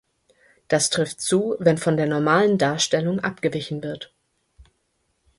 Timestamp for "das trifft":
0.67-1.21